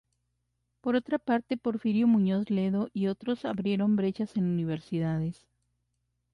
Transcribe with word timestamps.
Por 0.81 0.95
otra 0.95 1.19
parte 1.19 1.57
Porfirio 1.57 2.07
Muñoz 2.07 2.49
Ledo 2.49 2.89
y 2.91 3.05
otros 3.05 3.45
abrieron 3.45 3.95
brechas 3.95 4.35
en 4.35 4.45
universidades. 4.45 5.45